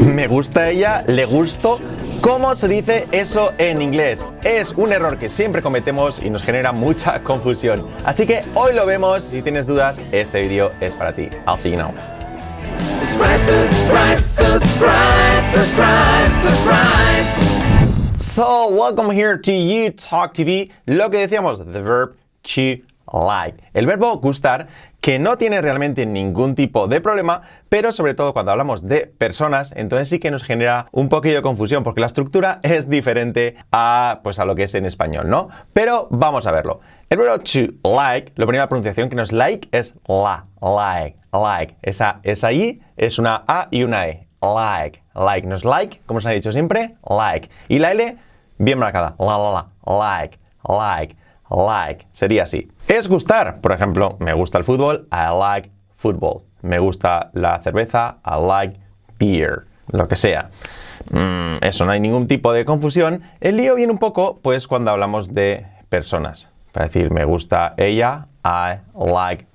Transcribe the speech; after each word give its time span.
me 0.04 0.26
gusta 0.26 0.70
ella, 0.70 1.04
le 1.06 1.24
gusto. 1.26 1.78
¿Cómo 2.20 2.54
se 2.54 2.68
dice 2.68 3.08
eso 3.12 3.52
en 3.58 3.82
inglés? 3.82 4.28
Es 4.42 4.72
un 4.72 4.92
error 4.92 5.18
que 5.18 5.28
siempre 5.28 5.62
cometemos 5.62 6.20
y 6.22 6.30
nos 6.30 6.42
genera 6.42 6.72
mucha 6.72 7.22
confusión. 7.24 7.86
Así 8.04 8.26
que 8.26 8.42
hoy 8.54 8.74
lo 8.74 8.86
vemos. 8.86 9.24
Si 9.24 9.42
tienes 9.42 9.66
dudas, 9.66 10.00
este 10.12 10.42
vídeo 10.42 10.70
es 10.80 10.94
para 10.94 11.12
ti. 11.12 11.28
I'll 11.46 11.56
see 11.56 11.70
you 11.70 11.76
now. 11.76 11.92
Subscribe, 13.08 14.20
subscribe, 14.20 14.20
subscribe. 15.52 15.70
So, 18.16 18.68
welcome 18.70 19.10
here 19.10 19.36
to 19.38 19.52
You 19.52 19.90
Talk 19.90 20.34
TV. 20.34 20.70
Lo 20.86 21.10
que 21.10 21.26
decíamos, 21.26 21.58
the 21.58 21.80
verb 21.80 22.16
to 22.44 22.78
like. 23.12 23.62
El 23.74 23.86
verbo 23.86 24.16
gustar, 24.18 24.68
que 25.00 25.18
no 25.18 25.38
tiene 25.38 25.60
realmente 25.62 26.06
ningún 26.06 26.54
tipo 26.54 26.88
de 26.88 27.00
problema, 27.00 27.42
pero 27.68 27.92
sobre 27.92 28.14
todo 28.14 28.32
cuando 28.32 28.52
hablamos 28.52 28.86
de 28.86 29.06
personas, 29.06 29.72
entonces 29.76 30.08
sí 30.08 30.18
que 30.18 30.30
nos 30.30 30.42
genera 30.44 30.86
un 30.92 31.08
poquillo 31.08 31.36
de 31.36 31.42
confusión, 31.42 31.82
porque 31.82 32.00
la 32.00 32.06
estructura 32.06 32.60
es 32.62 32.88
diferente 32.88 33.56
a, 33.72 34.20
pues, 34.22 34.38
a 34.38 34.44
lo 34.44 34.54
que 34.54 34.64
es 34.64 34.74
en 34.74 34.84
español, 34.84 35.28
¿no? 35.28 35.48
Pero 35.72 36.08
vamos 36.10 36.46
a 36.46 36.52
verlo. 36.52 36.80
El 37.08 37.18
verbo 37.18 37.38
to 37.38 37.90
like, 37.90 38.32
la 38.36 38.68
pronunciación 38.68 39.08
que 39.08 39.16
no 39.16 39.22
es 39.22 39.32
like 39.32 39.68
es 39.72 39.94
la, 40.06 40.44
like, 40.60 41.18
like. 41.32 41.76
Esa, 41.82 42.20
esa 42.22 42.52
I 42.52 42.80
es 42.96 43.18
una 43.18 43.44
A 43.48 43.68
y 43.70 43.82
una 43.82 44.06
E. 44.06 44.28
Like, 44.42 45.02
like. 45.14 45.46
No 45.46 45.56
es 45.56 45.64
like, 45.64 46.00
como 46.06 46.20
se 46.20 46.28
ha 46.28 46.32
dicho 46.32 46.52
siempre, 46.52 46.96
like. 47.08 47.50
Y 47.68 47.78
la 47.78 47.92
L, 47.92 48.16
bien 48.58 48.78
marcada. 48.78 49.16
La, 49.18 49.38
la, 49.38 49.52
la. 49.52 49.66
Like, 49.98 50.38
like, 50.68 51.16
like. 51.50 52.06
Sería 52.12 52.44
así. 52.44 52.70
Es 52.88 53.08
gustar. 53.08 53.60
Por 53.60 53.72
ejemplo, 53.72 54.16
me 54.20 54.32
gusta 54.32 54.58
el 54.58 54.64
fútbol. 54.64 55.08
I 55.12 55.32
like 55.38 55.70
football. 55.96 56.42
Me 56.62 56.78
gusta 56.78 57.30
la 57.34 57.60
cerveza. 57.60 58.18
I 58.24 58.40
like 58.46 58.80
beer. 59.18 59.66
Lo 59.88 60.06
que 60.08 60.16
sea. 60.16 60.50
Mm, 61.10 61.56
eso, 61.62 61.84
no 61.84 61.92
hay 61.92 62.00
ningún 62.00 62.26
tipo 62.28 62.52
de 62.52 62.64
confusión. 62.64 63.22
El 63.40 63.56
lío 63.56 63.74
viene 63.74 63.92
un 63.92 63.98
poco, 63.98 64.38
pues, 64.42 64.68
cuando 64.68 64.90
hablamos 64.90 65.34
de 65.34 65.66
personas. 65.88 66.48
Para 66.72 66.86
decir, 66.86 67.10
me 67.10 67.24
gusta 67.24 67.74
ella. 67.76 68.28
I 68.44 68.80
like 68.94 69.46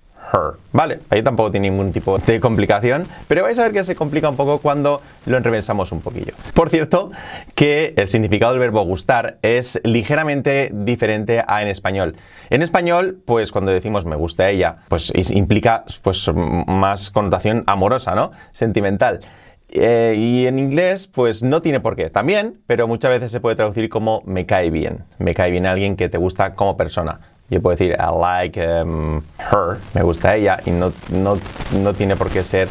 Vale, 0.71 0.99
ahí 1.09 1.23
tampoco 1.23 1.51
tiene 1.51 1.69
ningún 1.69 1.91
tipo 1.91 2.17
de 2.17 2.39
complicación, 2.39 3.07
pero 3.27 3.43
vais 3.43 3.57
a 3.59 3.63
ver 3.63 3.71
que 3.71 3.83
se 3.83 3.95
complica 3.95 4.29
un 4.29 4.35
poco 4.35 4.59
cuando 4.59 5.01
lo 5.25 5.37
enrevesamos 5.37 5.91
un 5.91 6.01
poquillo. 6.01 6.33
Por 6.53 6.69
cierto, 6.69 7.11
que 7.55 7.93
el 7.95 8.07
significado 8.07 8.51
del 8.51 8.59
verbo 8.59 8.83
gustar 8.83 9.37
es 9.41 9.79
ligeramente 9.83 10.71
diferente 10.73 11.43
a 11.47 11.61
en 11.61 11.69
español. 11.69 12.15
En 12.49 12.61
español, 12.61 13.21
pues 13.25 13.51
cuando 13.51 13.71
decimos 13.71 14.05
me 14.05 14.15
gusta 14.15 14.49
ella, 14.49 14.77
pues 14.89 15.13
implica 15.31 15.85
pues 16.01 16.29
más 16.33 17.11
connotación 17.11 17.63
amorosa, 17.67 18.15
¿no? 18.15 18.31
Sentimental. 18.51 19.21
Eh, 19.69 20.15
y 20.17 20.47
en 20.47 20.59
inglés, 20.59 21.07
pues 21.07 21.43
no 21.43 21.61
tiene 21.61 21.79
por 21.79 21.95
qué. 21.95 22.09
También, 22.09 22.61
pero 22.67 22.87
muchas 22.87 23.11
veces 23.11 23.31
se 23.31 23.39
puede 23.39 23.55
traducir 23.55 23.89
como 23.89 24.21
me 24.25 24.45
cae 24.45 24.69
bien. 24.69 25.03
Me 25.17 25.33
cae 25.33 25.51
bien 25.51 25.65
alguien 25.65 25.95
que 25.95 26.07
te 26.07 26.17
gusta 26.17 26.53
como 26.53 26.77
persona. 26.77 27.19
Yo 27.49 27.61
puedo 27.61 27.75
decir 27.75 27.95
I 27.99 28.19
like 28.19 28.59
um, 28.59 29.21
her, 29.39 29.77
me 29.93 30.01
gusta 30.01 30.35
ella, 30.35 30.59
y 30.65 30.71
no, 30.71 30.91
no, 31.11 31.37
no, 31.79 31.93
tiene 31.93 32.15
por 32.15 32.29
qué 32.29 32.43
ser 32.43 32.67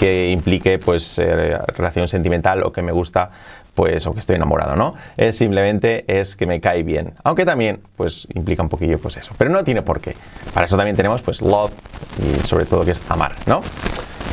que 0.00 0.30
implique 0.30 0.78
pues 0.78 1.18
eh, 1.18 1.56
relación 1.68 2.08
sentimental 2.08 2.64
o 2.64 2.72
que 2.72 2.82
me 2.82 2.92
gusta 2.92 3.30
pues 3.74 4.06
o 4.06 4.12
que 4.14 4.18
estoy 4.18 4.36
enamorado, 4.36 4.74
¿no? 4.74 4.94
Es 5.16 5.36
simplemente 5.36 6.04
es 6.08 6.34
que 6.34 6.46
me 6.46 6.60
cae 6.60 6.82
bien. 6.82 7.12
Aunque 7.22 7.44
también 7.44 7.80
pues 7.94 8.26
implica 8.34 8.62
un 8.62 8.68
poquillo 8.68 8.98
pues 8.98 9.16
eso, 9.16 9.32
pero 9.38 9.50
no 9.50 9.62
tiene 9.62 9.82
por 9.82 10.00
qué. 10.00 10.16
Para 10.52 10.66
eso 10.66 10.76
también 10.76 10.96
tenemos 10.96 11.22
pues 11.22 11.40
love 11.40 11.72
y 12.18 12.46
sobre 12.46 12.66
todo 12.66 12.84
que 12.84 12.92
es 12.92 13.02
amar, 13.08 13.32
¿no? 13.46 13.60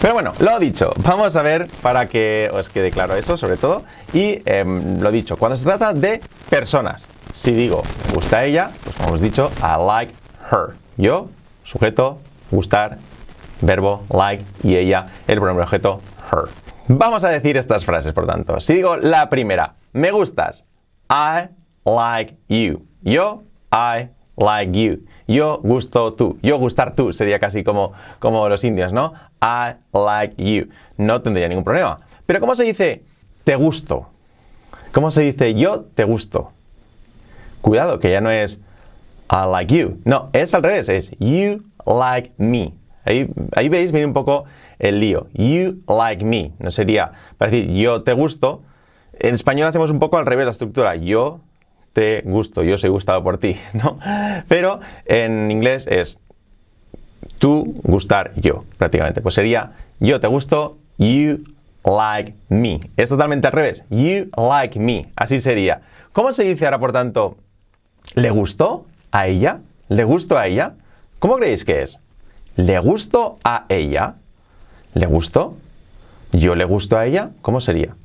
Pero 0.02 0.16
bueno, 0.16 0.33
lo 0.39 0.59
dicho, 0.59 0.91
vamos 0.97 1.35
a 1.35 1.41
ver 1.44 1.67
para 1.81 2.07
que 2.07 2.50
os 2.52 2.67
quede 2.69 2.91
claro 2.91 3.16
eso 3.16 3.38
sobre 3.38 3.57
todo. 3.57 3.83
Y 4.11 4.41
eh, 4.45 4.66
lo 5.00 5.11
dicho, 5.11 5.38
cuando 5.38 5.55
se 5.55 5.66
trata 5.66 5.94
de 5.94 6.19
personas, 6.50 7.07
si 7.33 7.51
digo 7.51 7.81
gusta 8.13 8.45
ella, 8.45 8.71
pues 8.83 8.95
como 8.95 9.09
hemos 9.09 9.21
dicho, 9.21 9.51
I 9.57 9.83
like 9.85 10.13
her. 10.51 10.75
Yo, 10.97 11.29
sujeto, 11.63 12.19
gustar, 12.51 12.99
verbo 13.61 14.05
like 14.13 14.45
y 14.61 14.77
ella, 14.77 15.07
el 15.27 15.39
pronombre 15.39 15.63
objeto 15.63 15.99
her. 16.31 16.49
Vamos 16.88 17.23
a 17.23 17.29
decir 17.29 17.57
estas 17.57 17.85
frases, 17.85 18.13
por 18.13 18.27
tanto. 18.27 18.59
Si 18.59 18.75
digo 18.75 18.97
la 18.97 19.29
primera, 19.29 19.75
me 19.93 20.11
gustas, 20.11 20.66
I 21.09 21.49
like 21.85 22.38
you. 22.47 22.85
Yo, 23.01 23.43
I 23.72 24.09
like 24.38 24.72
you. 24.79 25.05
Yo 25.27 25.59
gusto 25.63 26.13
tú. 26.13 26.38
Yo 26.43 26.57
gustar 26.57 26.93
tú 26.95 27.13
sería 27.13 27.39
casi 27.39 27.63
como, 27.63 27.93
como 28.19 28.47
los 28.47 28.63
indios, 28.63 28.93
¿no? 28.93 29.13
I 29.41 29.75
like 29.93 30.35
you. 30.38 30.69
No 30.97 31.22
tendría 31.22 31.47
ningún 31.47 31.63
problema. 31.63 31.97
Pero 32.25 32.39
¿cómo 32.39 32.53
se 32.55 32.63
dice 32.63 33.03
te 33.43 33.55
gusto? 33.55 34.09
¿Cómo 34.91 35.09
se 35.09 35.22
dice 35.22 35.53
yo 35.55 35.85
te 35.95 36.03
gusto? 36.03 36.51
Cuidado, 37.63 37.97
que 38.00 38.12
ya 38.12 38.19
no 38.19 38.29
es 38.29 38.59
I 39.31 39.50
like 39.50 39.74
you. 39.74 40.01
No, 40.03 40.29
es 40.34 40.53
al 40.53 40.63
revés, 40.63 40.90
es 40.90 41.12
you 41.18 41.63
like 41.85 42.34
me. 42.38 42.74
Ahí, 43.06 43.31
ahí 43.56 43.69
veis, 43.69 43.94
viene 43.94 44.06
un 44.06 44.13
poco 44.13 44.44
el 44.79 45.00
lío. 45.00 45.28
You 45.34 45.81
like 45.88 46.25
me. 46.25 46.52
No 46.59 46.72
sería 46.72 47.13
para 47.38 47.52
decir 47.52 47.72
yo 47.72 48.03
te 48.03 48.12
gusto. 48.12 48.63
En 49.18 49.34
español 49.34 49.69
hacemos 49.69 49.91
un 49.91 50.00
poco 50.00 50.18
al 50.18 50.25
revés 50.25 50.44
la 50.44 50.52
estructura. 50.52 50.97
Yo 50.97 51.40
te 51.94 52.22
gusto, 52.25 52.63
yo 52.63 52.78
soy 52.78 52.90
gustado 52.90 53.23
por 53.23 53.38
ti, 53.38 53.56
¿no? 53.73 53.97
Pero 54.50 54.81
en 55.06 55.50
inglés 55.50 55.88
es 55.88 56.19
tú 57.40 57.79
gustar 57.84 58.34
yo, 58.35 58.66
prácticamente. 58.78 59.22
Pues 59.22 59.35
sería 59.35 59.72
yo 60.02 60.19
te 60.19 60.28
gusto, 60.28 60.79
you 60.97 61.46
like 61.85 62.34
me. 62.50 62.81
Es 62.97 63.07
totalmente 63.07 63.47
al 63.47 63.53
revés. 63.53 63.85
You 63.90 64.29
like 64.35 64.78
me. 64.81 65.12
Así 65.16 65.40
sería. 65.40 65.81
¿Cómo 66.12 66.34
se 66.34 66.44
dice 66.44 66.66
ahora, 66.66 66.79
por 66.79 66.91
tanto, 66.91 67.38
¿Le 68.16 68.30
gustó 68.30 68.86
a 69.12 69.28
ella? 69.28 69.62
¿Le 69.90 70.03
gustó 70.03 70.38
a 70.38 70.47
ella? 70.47 70.75
¿Cómo 71.19 71.38
creéis 71.38 71.66
que 71.66 71.81
es? 71.81 72.00
¿Le 72.56 72.80
gustó 72.80 73.38
a 73.44 73.66
ella? 73.69 74.16
¿Le 74.94 75.06
gustó? 75.06 75.56
¿Yo 76.31 76.56
le 76.56 76.66
gusto 76.66 76.97
a 76.97 77.06
ella? 77.06 77.31
¿Cómo 77.41 77.59
sería? 77.59 77.96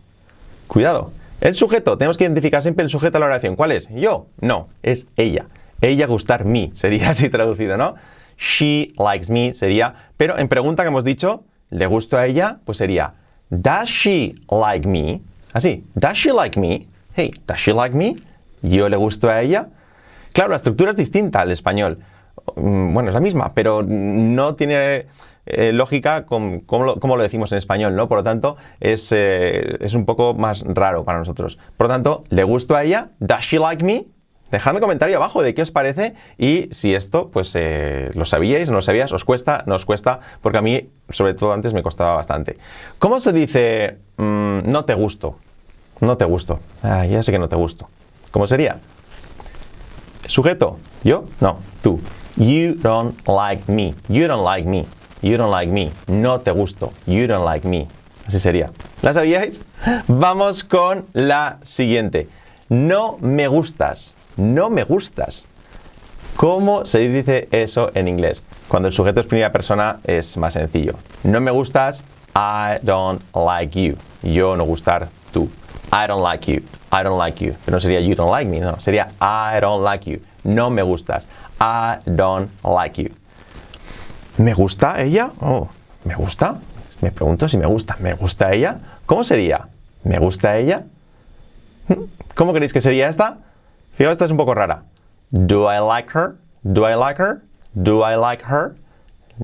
Cuidado. 0.66 1.12
El 1.40 1.54
sujeto, 1.54 1.96
tenemos 1.96 2.16
que 2.16 2.24
identificar 2.24 2.62
siempre 2.62 2.82
el 2.82 2.90
sujeto 2.90 3.14
de 3.14 3.20
la 3.20 3.26
oración. 3.26 3.56
¿Cuál 3.56 3.72
es? 3.72 3.88
¿Yo? 3.90 4.26
No, 4.40 4.68
es 4.82 5.06
ella. 5.16 5.46
Ella 5.80 6.06
gustar 6.06 6.44
me, 6.44 6.70
sería 6.74 7.10
así 7.10 7.28
traducido, 7.28 7.76
¿no? 7.76 7.94
She 8.38 8.92
likes 8.98 9.32
me 9.32 9.52
sería, 9.54 9.94
pero 10.16 10.38
en 10.38 10.48
pregunta 10.48 10.82
que 10.82 10.88
hemos 10.88 11.04
dicho, 11.04 11.44
¿le 11.70 11.86
gusto 11.86 12.16
a 12.16 12.26
ella? 12.26 12.58
Pues 12.64 12.78
sería, 12.78 13.14
¿Does 13.50 13.88
she 13.88 14.34
like 14.50 14.86
me? 14.86 15.20
Así, 15.52 15.84
¿Does 15.94 16.14
she 16.14 16.32
like 16.32 16.58
me? 16.58 16.86
Hey, 17.14 17.32
¿does 17.46 17.58
she 17.58 17.72
like 17.72 17.96
me? 17.96 18.14
¿Yo 18.62 18.88
le 18.88 18.96
gusto 18.96 19.28
a 19.28 19.40
ella? 19.40 19.68
Claro, 20.38 20.50
la 20.50 20.56
estructura 20.56 20.92
es 20.92 20.96
distinta 20.96 21.40
al 21.40 21.50
español. 21.50 21.98
Mm, 22.54 22.94
bueno, 22.94 23.08
es 23.08 23.14
la 23.14 23.18
misma, 23.18 23.54
pero 23.54 23.82
no 23.82 24.54
tiene 24.54 25.06
eh, 25.46 25.72
lógica 25.72 26.26
como, 26.26 26.62
lo, 26.84 27.16
decimos 27.20 27.50
en 27.50 27.58
español, 27.58 27.96
¿no? 27.96 28.08
Por 28.08 28.18
lo 28.18 28.22
tanto, 28.22 28.56
es, 28.78 29.10
eh, 29.10 29.78
es, 29.80 29.94
un 29.94 30.04
poco 30.06 30.34
más 30.34 30.62
raro 30.64 31.02
para 31.04 31.18
nosotros. 31.18 31.58
Por 31.76 31.88
lo 31.88 31.92
tanto, 31.92 32.22
¿le 32.28 32.44
gusto 32.44 32.76
a 32.76 32.84
ella? 32.84 33.08
¿Does 33.18 33.46
she 33.46 33.58
like 33.58 33.84
me? 33.84 34.06
Dejadme 34.52 34.78
comentario 34.78 35.16
abajo 35.16 35.42
de 35.42 35.54
qué 35.54 35.62
os 35.62 35.72
parece 35.72 36.14
y 36.38 36.68
si 36.70 36.94
esto, 36.94 37.32
pues, 37.32 37.52
eh, 37.56 38.12
lo 38.14 38.24
sabíais, 38.24 38.68
no 38.68 38.76
lo 38.76 38.82
sabíais, 38.82 39.10
os 39.12 39.24
cuesta, 39.24 39.64
no 39.66 39.74
os 39.74 39.84
cuesta, 39.86 40.20
porque 40.40 40.58
a 40.58 40.62
mí, 40.62 40.88
sobre 41.08 41.34
todo 41.34 41.52
antes, 41.52 41.74
me 41.74 41.82
costaba 41.82 42.14
bastante. 42.14 42.58
¿Cómo 43.00 43.18
se 43.18 43.32
dice 43.32 43.98
mm, 44.18 44.70
no 44.70 44.84
te 44.84 44.94
gusto? 44.94 45.36
No 46.00 46.16
te 46.16 46.26
gusto. 46.26 46.60
Ah, 46.84 47.04
ya 47.06 47.24
sé 47.24 47.32
que 47.32 47.40
no 47.40 47.48
te 47.48 47.56
gusto. 47.56 47.88
¿Cómo 48.30 48.46
sería? 48.46 48.78
Sujeto, 50.28 50.76
yo, 51.04 51.24
no, 51.40 51.58
tú. 51.82 52.00
You 52.36 52.74
don't 52.74 53.16
like 53.26 53.64
me. 53.66 53.94
You 54.08 54.28
don't 54.28 54.44
like 54.44 54.68
me. 54.68 54.86
You 55.22 55.38
don't 55.38 55.50
like 55.50 55.72
me. 55.72 55.90
No 56.06 56.38
te 56.40 56.50
gusto. 56.50 56.92
You 57.06 57.26
don't 57.26 57.44
like 57.44 57.66
me. 57.66 57.88
Así 58.26 58.38
sería. 58.38 58.70
¿La 59.00 59.14
sabíais? 59.14 59.62
Vamos 60.06 60.64
con 60.64 61.06
la 61.14 61.58
siguiente. 61.62 62.28
No 62.68 63.16
me 63.22 63.48
gustas. 63.48 64.14
No 64.36 64.68
me 64.68 64.84
gustas. 64.84 65.46
¿Cómo 66.36 66.84
se 66.84 67.08
dice 67.08 67.48
eso 67.50 67.90
en 67.94 68.06
inglés? 68.06 68.42
Cuando 68.68 68.88
el 68.88 68.92
sujeto 68.92 69.20
es 69.20 69.26
primera 69.26 69.50
persona 69.50 69.98
es 70.04 70.36
más 70.36 70.52
sencillo. 70.52 70.92
No 71.24 71.40
me 71.40 71.50
gustas. 71.50 72.04
I 72.36 72.78
don't 72.82 73.22
like 73.34 73.80
you. 73.80 73.96
Yo 74.22 74.56
no 74.56 74.64
gustar 74.64 75.08
tú. 75.32 75.48
I 75.92 76.06
don't 76.06 76.22
like 76.22 76.50
you. 76.50 76.62
I 76.90 77.02
don't 77.02 77.18
like 77.18 77.44
you. 77.44 77.54
Pero 77.64 77.76
no 77.76 77.80
sería 77.80 78.00
you 78.00 78.14
don't 78.14 78.30
like 78.30 78.48
me, 78.48 78.60
no. 78.60 78.76
Sería 78.78 79.08
I 79.20 79.60
don't 79.60 79.82
like 79.82 80.10
you. 80.10 80.20
No 80.44 80.70
me 80.70 80.82
gustas. 80.82 81.26
I 81.60 81.98
don't 82.06 82.50
like 82.62 83.02
you. 83.02 83.10
¿Me 84.38 84.54
gusta 84.54 85.00
ella? 85.00 85.32
Oh, 85.40 85.68
¿me 86.04 86.14
gusta? 86.14 86.58
Me 87.00 87.10
pregunto 87.10 87.48
si 87.48 87.56
me 87.56 87.66
gusta. 87.66 87.96
¿Me 88.00 88.14
gusta 88.14 88.52
ella? 88.52 88.78
¿Cómo 89.06 89.24
sería? 89.24 89.68
¿Me 90.04 90.18
gusta 90.18 90.56
ella? 90.56 90.84
¿Mm? 91.88 92.04
¿Cómo 92.34 92.52
creéis 92.52 92.72
que 92.72 92.80
sería 92.80 93.08
esta? 93.08 93.38
Fijaos, 93.94 94.12
esta 94.12 94.26
es 94.26 94.30
un 94.30 94.36
poco 94.36 94.54
rara. 94.54 94.84
Do 95.30 95.68
I 95.72 95.80
like 95.80 96.10
her? 96.16 96.36
Do 96.62 96.88
I 96.88 96.94
like 96.94 97.20
her? 97.20 97.42
Do 97.74 98.04
I 98.04 98.16
like 98.16 98.44
her? 98.44 98.76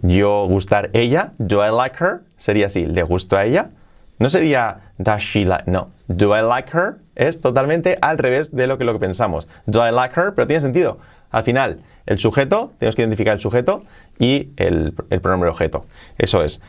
Yo 0.03 0.47
gustar 0.47 0.91
ella. 0.93 1.33
Do 1.39 1.65
I 1.65 1.71
like 1.71 1.97
her? 2.01 2.23
Sería 2.37 2.67
así. 2.67 2.87
¿Le 2.87 3.03
gusto 3.03 3.37
a 3.37 3.45
ella? 3.45 3.71
No 4.19 4.29
sería 4.29 4.93
does 4.99 5.23
she 5.23 5.45
like, 5.45 5.71
no. 5.71 5.91
Do 6.09 6.37
I 6.37 6.43
like 6.43 6.71
her? 6.77 6.97
Es 7.15 7.41
totalmente 7.41 7.99
al 8.01 8.19
revés 8.19 8.55
de 8.55 8.67
lo 8.67 8.79
que, 8.79 8.85
lo 8.85 8.93
que 8.93 8.99
pensamos. 9.01 9.49
Do 9.67 9.87
I 9.87 9.93
like 9.93 10.19
her? 10.19 10.35
Pero 10.35 10.47
tiene 10.47 10.61
sentido. 10.61 10.99
Al 11.31 11.43
final, 11.43 11.81
el 12.07 12.19
sujeto, 12.19 12.73
tenemos 12.79 12.95
que 12.95 13.03
identificar 13.03 13.35
el 13.35 13.41
sujeto 13.41 13.85
y 14.19 14.51
el, 14.57 14.95
el 15.11 15.21
pronombre 15.21 15.51
objeto. 15.51 15.87
Eso 16.19 16.45
es 16.45 16.61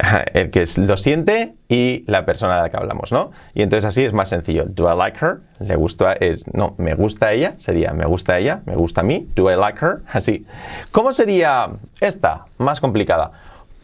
el 0.34 0.50
que 0.50 0.64
lo 0.78 0.96
siente 0.96 1.54
y 1.68 2.04
la 2.06 2.24
persona 2.24 2.56
de 2.56 2.62
la 2.62 2.70
que 2.70 2.76
hablamos, 2.76 3.12
¿no? 3.12 3.32
Y 3.54 3.62
entonces 3.62 3.84
así 3.84 4.04
es 4.04 4.12
más 4.12 4.28
sencillo. 4.28 4.64
Do 4.66 4.92
I 4.92 4.96
like 4.96 5.24
her? 5.24 5.40
Le 5.58 5.76
gusta, 5.76 6.12
es, 6.12 6.46
no, 6.52 6.74
me 6.78 6.94
gusta 6.94 7.32
ella, 7.32 7.54
sería 7.56 7.92
me 7.92 8.04
gusta 8.04 8.38
ella, 8.38 8.62
me 8.66 8.74
gusta 8.74 9.00
a 9.00 9.04
mí. 9.04 9.28
Do 9.34 9.50
I 9.50 9.56
like 9.56 9.84
her? 9.84 10.00
Así. 10.12 10.46
¿Cómo 10.92 11.12
sería 11.12 11.70
esta? 12.00 12.46
Más 12.58 12.80
complicada. 12.80 13.32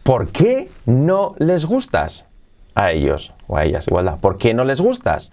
¿Por 0.03 0.29
qué 0.29 0.69
no 0.85 1.35
les 1.37 1.65
gustas 1.65 2.27
a 2.77 2.91
ellos 2.91 3.33
o 3.47 3.57
a 3.57 3.65
ellas? 3.65 3.87
Igualdad. 3.87 4.19
¿Por 4.19 4.37
qué 4.37 4.53
no 4.53 4.63
les 4.63 4.79
gustas? 4.79 5.31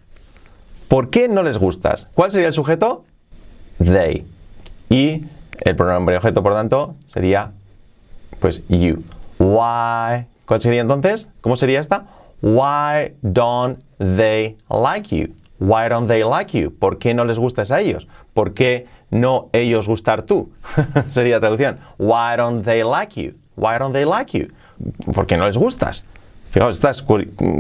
¿Por 0.89 1.11
qué 1.11 1.29
no 1.29 1.43
les 1.43 1.59
gustas? 1.59 2.09
¿Cuál 2.15 2.31
sería 2.31 2.49
el 2.49 2.55
sujeto? 2.55 3.05
They. 3.79 4.27
Y 4.89 5.25
el 5.61 5.77
pronombre 5.77 6.17
objeto, 6.17 6.43
por 6.43 6.55
tanto, 6.55 6.95
sería 7.07 7.53
pues 8.41 8.63
you. 8.69 9.03
Why? 9.39 10.27
¿Cuál 10.47 10.61
sería 10.61 10.81
entonces? 10.81 11.29
¿Cómo 11.43 11.57
sería 11.57 11.81
esta? 11.81 12.07
Why 12.41 13.15
don't 13.23 13.83
they 13.99 14.57
like 14.71 15.15
you? 15.15 15.35
Why 15.59 15.89
don't 15.89 16.09
they 16.09 16.23
like 16.25 16.59
you? 16.59 16.71
¿Por 16.71 16.99
qué 16.99 17.15
no 17.15 17.25
les 17.25 17.39
gustas 17.39 17.71
a 17.71 17.81
ellos? 17.81 18.09
¿Por 18.33 18.55
qué 18.55 18.87
no 19.11 19.49
ellos 19.53 19.87
gustar 19.87 20.23
tú? 20.23 20.51
sería 21.09 21.41
traducción. 21.41 21.79
Why 21.99 22.37
don't 22.37 22.65
they 22.65 22.83
like 22.83 23.21
you? 23.21 23.35
Why 23.57 23.79
don't 23.79 23.93
they 23.93 24.05
like 24.05 24.37
you? 24.37 24.49
¿Por 25.13 25.27
qué 25.27 25.37
no 25.37 25.47
les 25.47 25.57
gustas? 25.57 26.05
Fijaos, 26.55 26.77
esta 26.77 26.93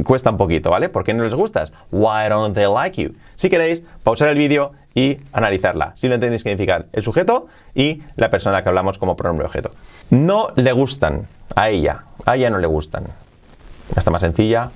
cuesta 0.04 0.30
un 0.30 0.36
poquito, 0.36 0.70
¿vale? 0.70 0.88
¿Por 0.88 1.02
qué 1.02 1.12
no 1.14 1.24
les 1.24 1.34
gustas? 1.34 1.72
Why 1.90 2.28
don't 2.28 2.54
they 2.54 2.72
like 2.72 3.02
you? 3.02 3.16
Si 3.34 3.50
queréis, 3.50 3.82
pausar 4.04 4.28
el 4.28 4.38
vídeo 4.38 4.70
y 4.94 5.18
analizarla. 5.32 5.90
Simplemente 5.96 6.26
tenéis 6.26 6.44
que 6.44 6.50
identificar 6.50 6.86
el 6.92 7.02
sujeto 7.02 7.48
y 7.74 8.04
la 8.14 8.30
persona 8.30 8.62
que 8.62 8.68
hablamos 8.68 8.98
como 8.98 9.16
pronombre 9.16 9.46
objeto. 9.46 9.72
No 10.10 10.52
le 10.54 10.70
gustan 10.70 11.26
a 11.56 11.70
ella. 11.70 12.04
A 12.24 12.36
ella 12.36 12.50
no 12.50 12.58
le 12.58 12.68
gustan. 12.68 13.06
Esta 13.96 14.12
más 14.12 14.20
sencilla. 14.20 14.70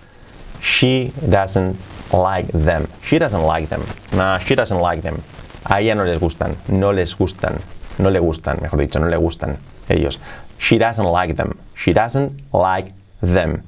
She 0.61 1.13
doesn't 1.21 1.77
like 2.13 2.51
them. 2.51 2.89
She 3.05 3.21
doesn't 3.21 3.47
like 3.47 3.69
them. 3.69 3.83
No, 4.17 4.37
she 4.41 4.57
doesn't 4.57 4.83
like 4.83 5.01
them. 5.01 5.19
A 5.63 5.81
ella 5.81 5.95
no 5.95 6.03
les 6.03 6.19
gustan. 6.19 6.57
No 6.67 6.93
les 6.93 7.17
gustan. 7.17 7.55
No 7.99 8.11
le 8.11 8.19
gustan, 8.19 8.59
mejor 8.61 8.81
dicho, 8.81 8.99
no 8.99 9.07
le 9.07 9.17
gustan 9.17 9.59
ellos. 9.89 10.19
She 10.59 10.77
doesn't 10.77 11.07
like 11.07 11.37
them. 11.37 11.53
She 11.77 11.93
doesn't 11.93 12.33
like 12.53 12.93
them. 13.23 13.63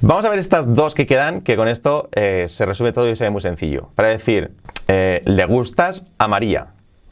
Vamos 0.00 0.24
a 0.24 0.30
ver 0.30 0.38
estas 0.38 0.72
dos 0.74 0.94
que 0.94 1.06
quedan, 1.06 1.40
que 1.40 1.56
con 1.56 1.66
esto 1.66 2.08
eh, 2.12 2.46
se 2.48 2.64
resume 2.64 2.92
todo 2.92 3.10
y 3.10 3.16
se 3.16 3.24
ve 3.24 3.30
muy 3.30 3.40
sencillo. 3.40 3.88
Para 3.96 4.08
decir, 4.08 4.52
eh, 4.86 5.22
le 5.26 5.44
gustas 5.44 6.06
a 6.18 6.28
María. 6.28 6.68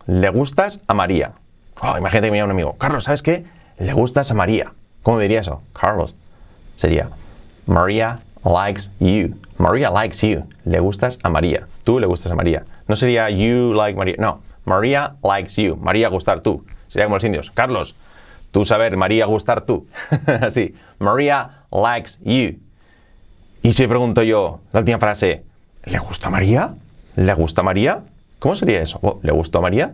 Le 0.07 0.29
gustas 0.29 0.81
a 0.87 0.95
María. 0.95 1.33
Oh, 1.81 1.99
imagínate 1.99 2.29
que 2.29 2.31
me 2.31 2.39
llama 2.39 2.53
un 2.53 2.53
amigo. 2.53 2.75
Carlos, 2.75 3.03
¿sabes 3.03 3.23
qué? 3.23 3.45
Le 3.79 3.93
gustas 3.93 4.31
a 4.31 4.35
María. 4.35 4.73
¿Cómo 5.03 5.19
diría 5.19 5.41
eso? 5.41 5.63
Carlos. 5.73 6.15
Sería 6.77 7.11
María 7.67 8.21
likes 8.45 8.91
you. 9.01 9.35
María 9.59 9.91
likes 9.91 10.25
you. 10.25 10.45
Le 10.65 10.79
gustas 10.79 11.19
a 11.25 11.29
María. 11.29 11.67
Tú 11.83 11.99
le 11.99 12.07
gustas 12.07 12.31
a 12.31 12.37
María. 12.37 12.65
No 12.87 12.95
sería 12.95 13.29
you 13.31 13.75
like 13.75 13.99
María. 13.99 14.15
No. 14.19 14.43
María 14.65 15.17
likes 15.25 15.61
you. 15.61 15.77
María 15.77 16.09
gustar 16.09 16.39
tú. 16.39 16.65
Sería 16.87 17.07
como 17.07 17.17
los 17.17 17.25
indios. 17.25 17.51
Carlos, 17.51 17.97
tú 18.53 18.65
saber 18.65 18.97
María 18.97 19.27
gustar 19.27 19.63
tú. 19.63 19.89
Así. 20.41 20.77
María 21.01 21.65
likes 21.73 22.21
you. 22.23 22.61
Y 23.67 23.73
si 23.73 23.89
pregunto 23.89 24.23
yo, 24.23 24.61
la 24.73 24.79
última 24.79 25.01
frase, 25.01 25.43
¿le 25.87 25.99
gusta 25.99 26.31
María? 26.31 26.77
¿Le 27.17 27.35
gusta 27.35 27.65
María? 27.65 28.05
¿Cómo 28.39 28.55
sería 28.55 28.81
eso? 28.81 29.01
Oh, 29.03 29.19
¿Le 29.25 29.33
gustó 29.33 29.61
María? 29.61 29.93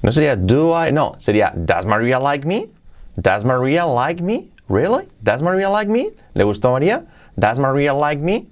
No 0.00 0.12
sería 0.12 0.36
do 0.36 0.86
I, 0.86 0.92
no, 0.92 1.14
sería 1.18 1.52
does 1.56 1.84
Maria 1.86 2.20
like 2.20 2.46
me? 2.46 2.68
Does 3.16 3.44
Maria 3.44 3.84
like 3.84 4.22
me? 4.22 4.46
Really? 4.68 5.08
Does 5.20 5.42
Maria 5.42 5.68
like 5.68 5.90
me? 5.90 6.10
¿Le 6.34 6.44
gustó 6.44 6.70
María? 6.70 7.02
Does 7.34 7.58
Maria 7.58 7.92
like 7.94 8.22
me? 8.22 8.46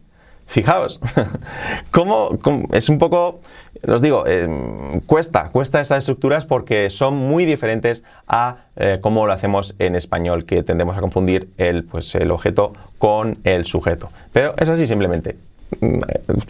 Fijaos, 0.46 1.00
¿cómo, 1.90 2.38
es 2.72 2.88
un 2.88 2.98
poco, 2.98 3.40
os 3.86 4.00
digo, 4.00 4.26
em, 4.26 5.00
cuesta, 5.00 5.50
cuesta 5.50 5.80
estas 5.80 5.98
estructuras 5.98 6.46
porque 6.46 6.88
son 6.88 7.14
muy 7.14 7.44
diferentes 7.44 8.04
a 8.28 8.58
eh, 8.76 8.98
cómo 9.00 9.26
lo 9.26 9.32
hacemos 9.32 9.74
en 9.78 9.96
español, 9.96 10.44
que 10.44 10.62
tendemos 10.62 10.96
a 10.96 11.00
confundir 11.00 11.50
el, 11.58 11.84
pues, 11.84 12.14
el 12.14 12.30
objeto 12.30 12.74
con 12.98 13.38
el 13.44 13.64
sujeto. 13.64 14.10
Pero 14.32 14.54
es 14.56 14.68
así 14.68 14.86
simplemente, 14.86 15.36
mm, 15.80 16.00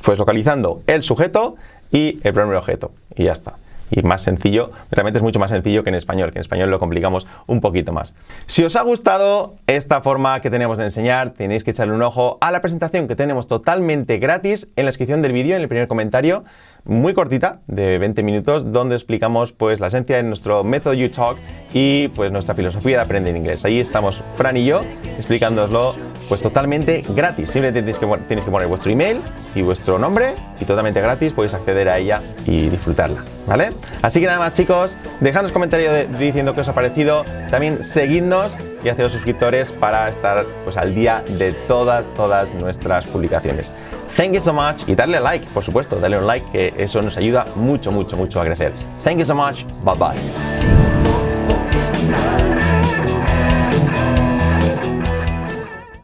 pues 0.04 0.18
localizando 0.18 0.82
el 0.86 1.02
sujeto 1.02 1.56
y 1.90 2.20
el 2.22 2.34
primer 2.34 2.56
objeto, 2.56 2.92
y 3.16 3.24
ya 3.24 3.32
está 3.32 3.54
y 3.90 4.02
más 4.02 4.22
sencillo, 4.22 4.70
realmente 4.90 5.18
es 5.18 5.22
mucho 5.22 5.38
más 5.38 5.50
sencillo 5.50 5.84
que 5.84 5.90
en 5.90 5.94
español, 5.94 6.32
que 6.32 6.38
en 6.38 6.40
español 6.40 6.70
lo 6.70 6.78
complicamos 6.78 7.26
un 7.46 7.60
poquito 7.60 7.92
más. 7.92 8.14
Si 8.46 8.64
os 8.64 8.76
ha 8.76 8.82
gustado 8.82 9.56
esta 9.66 10.00
forma 10.00 10.40
que 10.40 10.50
tenemos 10.50 10.78
de 10.78 10.84
enseñar, 10.84 11.30
tenéis 11.30 11.64
que 11.64 11.70
echarle 11.70 11.94
un 11.94 12.02
ojo 12.02 12.38
a 12.40 12.50
la 12.50 12.60
presentación 12.60 13.08
que 13.08 13.16
tenemos 13.16 13.46
totalmente 13.46 14.18
gratis 14.18 14.68
en 14.76 14.84
la 14.84 14.88
descripción 14.88 15.22
del 15.22 15.32
vídeo, 15.32 15.56
en 15.56 15.62
el 15.62 15.68
primer 15.68 15.88
comentario, 15.88 16.44
muy 16.84 17.14
cortita, 17.14 17.60
de 17.66 17.98
20 17.98 18.22
minutos, 18.22 18.72
donde 18.72 18.94
explicamos 18.94 19.52
pues 19.52 19.80
la 19.80 19.88
esencia 19.88 20.16
de 20.16 20.22
nuestro 20.22 20.62
método 20.62 20.94
UTalk 20.94 21.38
y 21.74 22.08
pues 22.08 22.30
nuestra 22.30 22.54
filosofía 22.54 22.98
de 22.98 23.02
aprender 23.02 23.36
inglés. 23.36 23.64
Ahí 23.64 23.80
estamos 23.80 24.22
Fran 24.36 24.56
y 24.56 24.64
yo 24.64 24.82
explicándoslo 25.16 25.94
pues 26.28 26.40
totalmente 26.40 27.02
gratis. 27.08 27.50
Simplemente 27.50 27.80
tenéis 27.80 27.98
que, 27.98 28.06
tenéis 28.26 28.44
que 28.44 28.50
poner 28.50 28.68
vuestro 28.68 28.90
email 28.90 29.20
y 29.54 29.62
vuestro 29.62 29.98
nombre 29.98 30.34
y 30.60 30.64
totalmente 30.64 31.00
gratis 31.00 31.32
podéis 31.32 31.54
acceder 31.54 31.88
a 31.88 31.98
ella 31.98 32.22
y 32.44 32.68
disfrutarla, 32.68 33.22
¿vale? 33.46 33.70
Así 34.02 34.20
que 34.20 34.26
nada 34.26 34.38
más 34.38 34.52
chicos, 34.52 34.98
dejadnos 35.20 35.52
comentarios 35.52 36.06
diciendo 36.18 36.54
qué 36.54 36.60
os 36.62 36.68
ha 36.68 36.74
parecido, 36.74 37.24
también 37.50 37.82
seguidnos 37.82 38.56
y 38.84 38.88
haceros 38.88 39.12
suscriptores 39.12 39.72
para 39.72 40.08
estar 40.08 40.44
pues 40.64 40.76
al 40.76 40.94
día 40.94 41.24
de 41.38 41.52
todas, 41.52 42.06
todas 42.14 42.52
nuestras 42.54 43.06
publicaciones. 43.06 43.72
Thank 44.16 44.32
you 44.32 44.40
so 44.40 44.52
much 44.52 44.82
y 44.86 44.94
darle 44.94 45.20
like, 45.20 45.46
por 45.52 45.62
supuesto, 45.62 45.96
darle 45.96 46.18
un 46.18 46.26
like 46.26 46.46
que 46.50 46.74
eso 46.78 47.02
nos 47.02 47.16
ayuda 47.16 47.46
mucho, 47.56 47.92
mucho, 47.92 48.16
mucho 48.16 48.40
a 48.40 48.44
crecer. 48.44 48.72
Thank 49.02 49.18
you 49.18 49.24
so 49.24 49.34
much, 49.34 49.64
bye 49.84 49.94
bye. 49.94 51.25